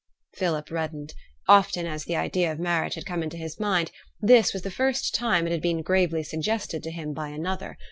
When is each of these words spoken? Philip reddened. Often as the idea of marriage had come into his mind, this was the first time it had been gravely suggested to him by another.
Philip 0.33 0.71
reddened. 0.71 1.13
Often 1.47 1.85
as 1.85 2.05
the 2.05 2.15
idea 2.15 2.51
of 2.51 2.57
marriage 2.57 2.95
had 2.95 3.05
come 3.05 3.21
into 3.21 3.37
his 3.37 3.59
mind, 3.59 3.91
this 4.19 4.51
was 4.51 4.63
the 4.63 4.71
first 4.71 5.13
time 5.13 5.45
it 5.45 5.51
had 5.51 5.61
been 5.61 5.83
gravely 5.83 6.23
suggested 6.23 6.81
to 6.81 6.89
him 6.91 7.13
by 7.13 7.27
another. 7.27 7.77